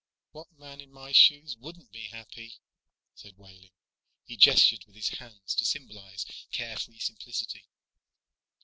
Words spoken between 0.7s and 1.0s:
in